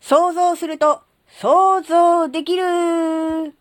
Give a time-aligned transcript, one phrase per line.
[0.00, 1.02] 想像すると
[1.40, 3.54] 想像できる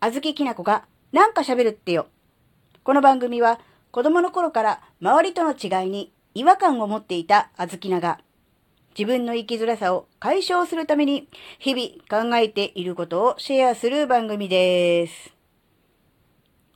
[0.00, 2.06] あずききなこがなんか喋るってよ。
[2.84, 3.60] この番組は
[3.90, 8.20] 子供の頃から周りとの違いに違和感を持っていたあずきなが
[8.96, 11.28] 自分の生きづらさを解消するために
[11.58, 15.32] 日々考えていることをシェアする番組です。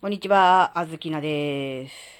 [0.00, 2.19] こんにちは、あずきなです。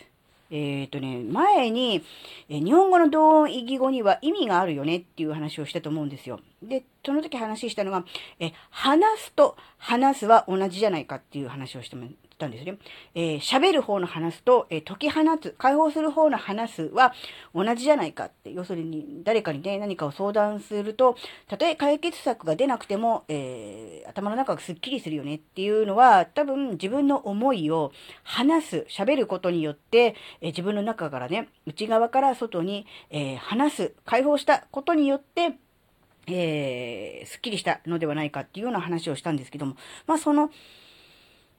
[0.50, 2.02] えっ、ー、とね、前に、
[2.48, 6.40] え日本語の同音異義語には意味があるよねっていう話をしたと思うんですよ。
[6.62, 8.04] で、その時話したのが、
[8.38, 12.08] え、話すと話すは同じじゃないかっていう話をしても
[12.40, 12.78] たんですね。
[13.14, 17.14] えー、喋る方の話すと、えー、解き放つ、解放する方の話すは
[17.54, 27.92] 同じじゃないかって、要するに誰かにね、何かを相談すると、たとえ解決策が出なくても、えー、頭の中がすっきりするよねっていうのは、多分自分の思いを
[28.24, 35.58] 話す、喋ることによって、え自分の中からね、内側から外に、え話す、解放したことによって、
[36.30, 40.50] えー、すっきりしたのではないかっていうような話をしたんですけども、まあその、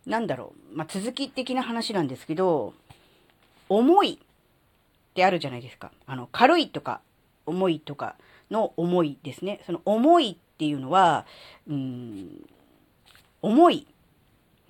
[0.05, 2.73] なんだろう、まあ、続き的な話なんですけど、
[3.69, 5.91] 重いってあるじゃないですか。
[6.05, 7.01] あの、軽いとか、
[7.45, 8.15] 重いとか
[8.49, 9.61] の重いですね。
[9.65, 11.25] その重いっていうのは、
[11.67, 12.45] うん、
[13.41, 13.87] 重い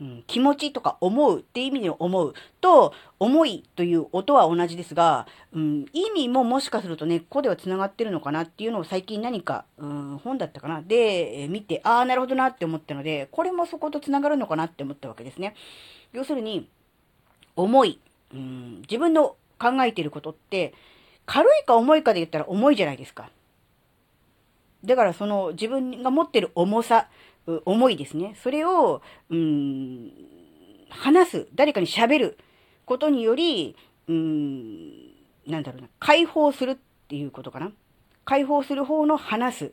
[0.01, 15.55] うん、気持ちとか思うっていう意味で思うと、思いという音は同じですが、うん、意味ももしかすると根っこでは繋がってるのかなっていうのを最近何か、うん、本だったかなで、え、見て、ああ、なるほどなって思ったので、これもそこと繋がるのかなって思ったわけですね。
[16.13, 16.67] 要するに、
[17.55, 17.99] 思い、
[18.33, 20.73] うん、自分の考えていることって、
[21.27, 23.29] 軽いか重いかで言ったら重いじゃないですか。
[24.83, 27.07] だからその自分が持ってる重さ、
[27.65, 28.35] 思いですね。
[28.41, 30.11] それを、うん、
[30.89, 32.37] 話す、誰かに喋る
[32.85, 33.75] ことにより、
[34.07, 34.89] うん、
[35.47, 37.71] なんだろうな、解放するっていうことかな。
[38.25, 39.71] 解放する方の話す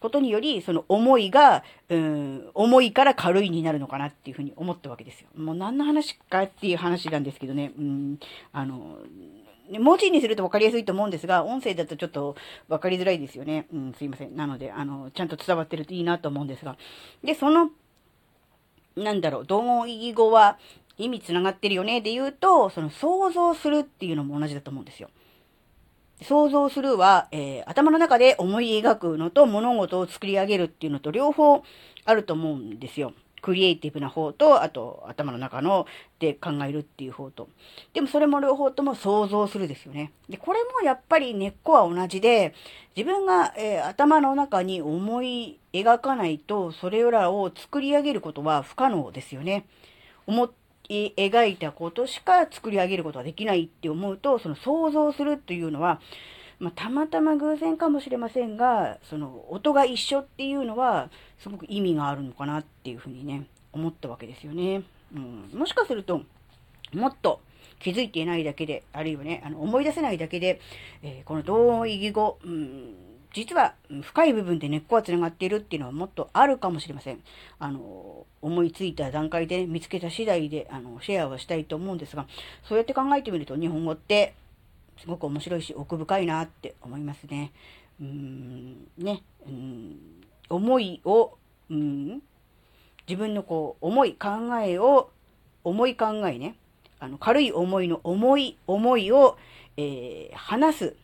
[0.00, 5.28] ことにより、その思いが、うん、重いから軽いになるのかなっていうふうに思ったわけですよ。
[5.36, 8.18] もう何の話かっていう話なんですけどね、うん、
[8.52, 8.98] あの、
[9.70, 12.36] 文字にすると分かりやすいと思うんですが、音声だとちょっと
[12.68, 13.66] 分かりづらいですよね。
[13.72, 14.36] うん、すいません。
[14.36, 16.76] なので、あの、ちゃんと伝わってるといいなと思うんですが。
[17.24, 17.70] で、その、
[18.96, 20.58] なんだろう、同音異義語は
[20.98, 25.10] 意味つながってるよねで言うと、その想像するっていうのも同じだと思うんですよ。
[26.22, 31.62] 想像するは、えー、頭の中で思い描くのと物事を作り上げるっていうのと両方
[32.06, 33.12] あると思うんですよ。
[33.46, 35.86] クリエイティブな方と、あと頭の中の
[36.18, 37.48] で考えるっていう方と。
[37.94, 40.10] でもそれも両方とも想像するですよね。
[40.28, 42.54] で、これもやっぱり根っこは同じで、
[42.96, 49.64] 自分が、えー、頭の中に思い描かないと、それらを作り上げることは不可能ですよね。
[50.26, 50.50] 思
[50.88, 56.00] い描いたことしか作り上げることはできないって思うと、その想像するというのは、
[56.58, 64.82] まあ、たまたま偶然かもしれませんが、その音が一緒っていうのは、すごく意味があるのかなっていうふうにね、思ったわけですよね。
[65.14, 66.22] うん、もしかすると、
[66.94, 67.40] もっと
[67.78, 70.60] 気づいていないだけで、あるいはね、あの思い出せないだけで、
[71.02, 72.94] えー、この同音異義語、うん、
[73.34, 77.20] 実は深い部分で根っこは繋がっているっていうのはもっとあるかもしれません。
[77.58, 82.26] あの、思いついた段階で見つけた次第で、あの、シェアはしたいと思うんですが、
[82.64, 84.34] そうやって考えてみると日本語って、
[84.98, 87.52] すごく面白いし奥深いなって思いますね。
[88.00, 89.96] うん、ね、うん、
[90.48, 91.36] 思いを、
[91.70, 92.22] うん、
[93.08, 94.28] 自分のこう、思い、考
[94.62, 95.10] えを、
[95.64, 96.56] 重い考えね、
[96.98, 99.36] あの、軽い思いの重い思いを、
[99.76, 100.96] えー、話す。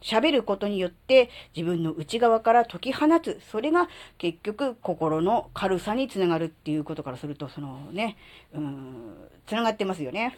[0.00, 3.40] 喋ることによって自分の内側から解き放つ。
[3.50, 8.16] それが結局心の軽さにつながるっていうことからすると、そのね、
[8.54, 9.14] うん、
[9.46, 10.36] つながってますよね。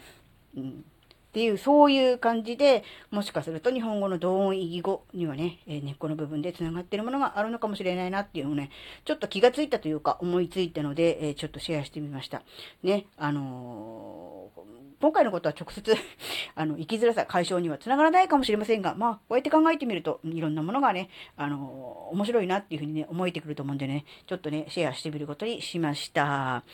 [0.57, 0.83] うん
[1.31, 8.69] っていう、そういう感じで、もしかすると日本語の同音異義語にはね、えー、根っこの部分で繋がっているものがあるのかもしれないなっていうのをね、
[9.05, 12.43] ちょっと気がついたというか思いついたので、えー、ちょっとシェアしてみました。
[12.83, 14.61] ね、あのー、
[14.99, 15.95] 今回のことは直接
[16.53, 26.65] あの、生きづらさ解消には繋がらないかもしれませんが、まあ、こうやって考えてみると、いろんなものがね、あの面白いなっていうふうにね、思えてくると思うんでね、ちょっとね、シェアしてみることにしました。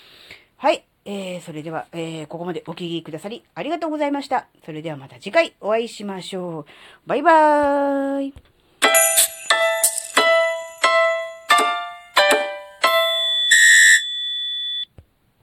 [0.57, 0.83] はい。
[1.09, 4.47] えー、それでは、えー、ここまでお聴きくださりありがとうございました。
[4.65, 6.65] それではまた次回お会いしましょう。
[7.07, 8.56] バイバーイ。